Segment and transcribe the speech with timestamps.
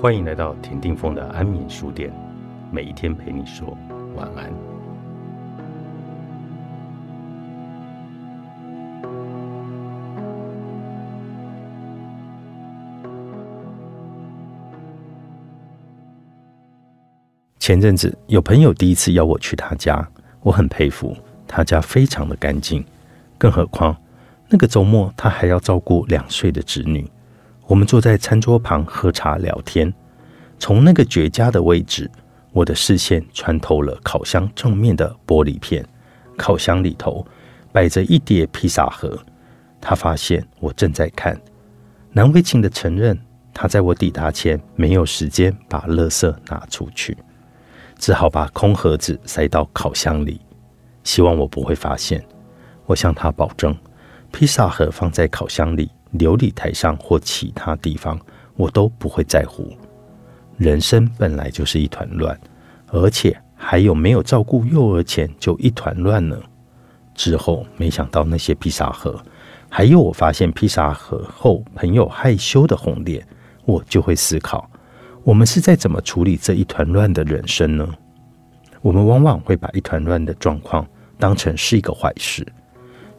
[0.00, 2.10] 欢迎来到田定峰的安眠书店，
[2.72, 3.76] 每一天陪你说
[4.16, 4.50] 晚安。
[17.58, 20.08] 前阵子有朋友第一次邀我去他家，
[20.40, 21.14] 我很佩服，
[21.46, 22.82] 他家非常的干净，
[23.36, 23.94] 更何况
[24.48, 27.06] 那个周末他还要照顾两岁的侄女。
[27.70, 29.94] 我们坐在餐桌旁喝茶聊天，
[30.58, 32.10] 从那个绝佳的位置，
[32.50, 35.86] 我的视线穿透了烤箱正面的玻璃片。
[36.36, 37.24] 烤箱里头
[37.70, 39.16] 摆着一叠披萨盒，
[39.80, 41.40] 他发现我正在看，
[42.10, 43.16] 难为情的承认，
[43.54, 47.16] 他在我抵达前没有时间把垃圾拿出去，
[47.96, 50.40] 只好把空盒子塞到烤箱里，
[51.04, 52.20] 希望我不会发现。
[52.86, 53.72] 我向他保证，
[54.32, 55.90] 披萨盒放在烤箱里。
[56.18, 58.18] 琉璃台上或其他地方，
[58.56, 59.72] 我都不会在乎。
[60.56, 62.36] 人生本来就是一团乱，
[62.88, 66.36] 而且还有没有照顾幼儿前就一团乱呢？
[67.14, 69.22] 之后没想到那些披萨盒，
[69.68, 73.24] 还有我发现披萨盒后朋友害羞的红脸，
[73.64, 74.68] 我就会思考：
[75.22, 77.88] 我们是在怎么处理这一团乱的人生呢？
[78.82, 80.84] 我们往往会把一团乱的状况
[81.18, 82.44] 当成是一个坏事，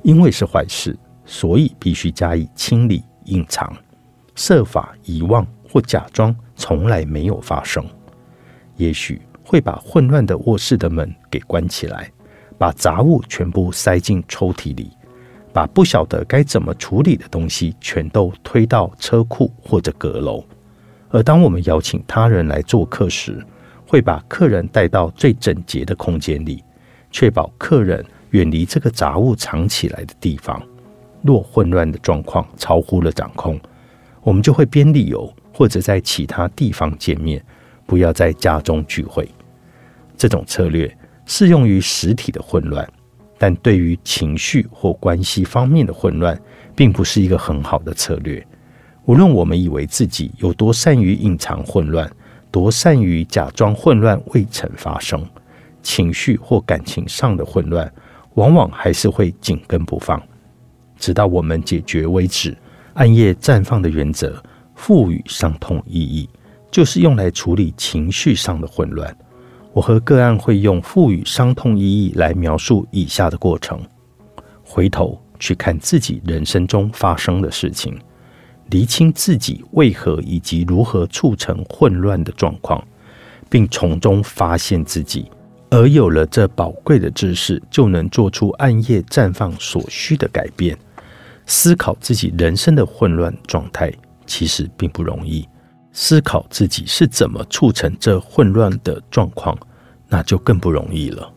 [0.03, 0.97] 因为是坏事。
[1.23, 3.73] 所以必须加以清理、隐藏，
[4.35, 7.85] 设法遗忘或假装从来没有发生。
[8.75, 12.11] 也许会把混乱的卧室的门给关起来，
[12.57, 14.91] 把杂物全部塞进抽屉里，
[15.53, 20.43] 把不晓得该怎么处理的东西全都推到车库或者阁楼。
[21.11, 23.41] 而当我们邀请他人来做客时，
[23.87, 26.61] 会把客人带到最整洁的空间里，
[27.09, 30.61] 确保客人远离这个杂物藏起来的地方。
[31.21, 33.59] 若混乱的状况超乎了掌控，
[34.23, 37.43] 我们就会编理由，或者在其他地方见面，
[37.85, 39.29] 不要在家中聚会。
[40.17, 40.91] 这种策略
[41.25, 42.87] 适用于实体的混乱，
[43.37, 46.39] 但对于情绪或关系方面的混乱，
[46.75, 48.45] 并不是一个很好的策略。
[49.05, 52.11] 无论我们以为自己有多善于隐藏混乱，
[52.51, 55.23] 多善于假装混乱未曾发生，
[55.83, 57.91] 情绪或感情上的混乱，
[58.33, 60.21] 往往还是会紧跟不放。
[60.97, 62.57] 直到我们解决为止。
[62.93, 64.43] 暗夜绽放的原则
[64.75, 66.29] 赋予伤痛意义，
[66.69, 69.15] 就是用来处理情绪上的混乱。
[69.71, 73.79] 我和个案会用赋予伤痛意义来描述以下的过程：
[74.61, 77.97] 回头去看自己人生中发生的事情，
[78.71, 82.85] 厘清自己为何以及如何促成混乱的状况，
[83.49, 85.31] 并从中发现自己。
[85.71, 90.77] 而有了这宝贵的知识，就能做出暗夜绽放所需的改变。
[91.45, 93.91] 思考自己人生的混乱状态，
[94.25, 95.47] 其实并不容易。
[95.93, 99.57] 思考自己是怎么促成这混乱的状况，
[100.09, 101.31] 那就更不容易了。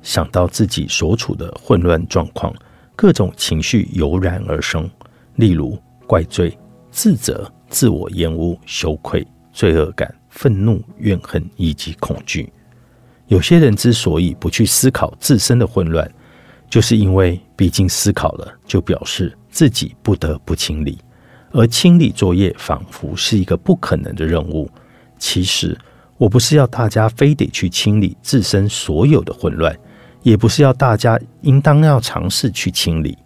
[0.00, 2.54] 想到自己所处的混乱状况，
[2.94, 4.88] 各种情绪油然而生，
[5.34, 6.56] 例如怪罪、
[6.92, 12.52] 自责、自我厌恶、羞愧、罪恶感、愤怒、怨恨以及恐惧。
[13.28, 16.08] 有些人之所以不去思考自身的混乱，
[16.70, 20.98] 就是因为，毕竟思考了，就表示自己不得不清理，
[21.50, 24.70] 而清理作业仿佛是一个不可能的任务。
[25.18, 25.76] 其实，
[26.18, 29.76] 我不是要大家非得去清理自身所有的混乱，
[30.22, 33.16] 也不是要大家应当要尝试去清理。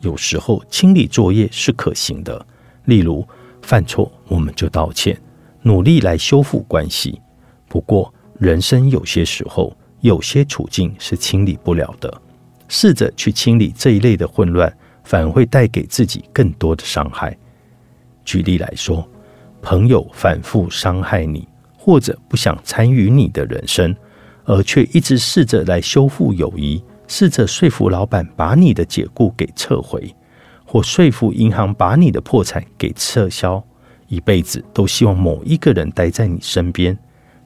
[0.00, 2.46] 有时候，清理作业是可行的，
[2.86, 3.26] 例如
[3.60, 5.20] 犯错，我们就道歉，
[5.62, 7.20] 努力来修复关系。
[7.68, 12.10] 不过，人生有些时候，有些处境是清理不了的。
[12.68, 14.74] 试着去清理这一类的混乱，
[15.04, 17.36] 反而会带给自己更多的伤害。
[18.24, 19.06] 举例来说，
[19.60, 21.46] 朋友反复伤害你，
[21.76, 23.94] 或者不想参与你的人生，
[24.44, 30.14] 而却一直试着来修复友谊，试着说服老板把你的解雇给撤回，
[30.64, 33.62] 或说服银行把你的破产给撤销，
[34.08, 36.96] 一辈子都希望某一个人待在你身边，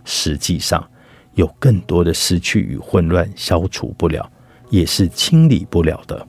[0.04, 0.86] 实际上
[1.34, 4.30] 有更多的失去与混乱消除不了。
[4.70, 6.26] 也是清理不了的。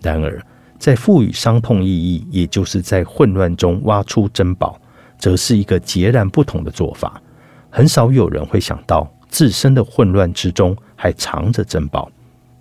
[0.00, 0.42] 然而，
[0.78, 4.80] 在赋予伤痛意义，也就是在混乱中挖出珍宝，
[5.18, 7.20] 则是一个截然不同的做法。
[7.68, 12.10] 很少有人会想到，自身的混乱之中还藏着珍宝。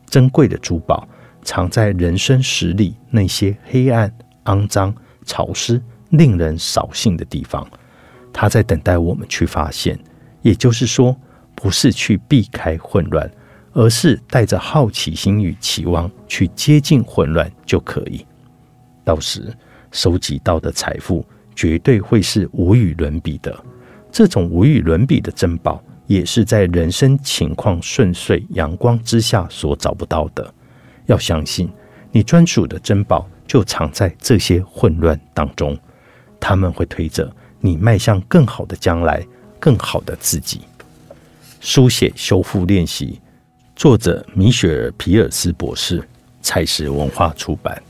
[0.08, 1.08] 珍贵的珠宝
[1.44, 4.12] 藏在人生史里那些黑暗、
[4.46, 7.66] 肮脏、潮湿、令人扫兴的地方，
[8.34, 9.98] 它在等待我们去发现。
[10.42, 11.16] 也就是说，
[11.60, 13.30] 不是去避开混乱。
[13.72, 18.26] 而是带着好奇心与期望去接近混乱就可以，
[19.06, 19.54] 到时
[19.92, 21.24] 收集到的财富
[21.56, 23.56] 绝对会是无与伦比的。
[24.12, 30.52] 这种无与伦比的珍宝，也是在人生情况顺遂、阳光之下所找不到的。
[31.06, 31.70] 要相信，
[32.12, 35.78] 你专属的珍宝就藏在这些混乱当中，
[36.40, 39.26] 他们会推着你迈向更好的将来、
[39.60, 40.62] 更好的自己。
[41.60, 43.20] 书写修复练习，
[43.76, 46.02] 作者米雪尔·皮尔斯博士，
[46.42, 47.82] 蔡氏文化出版。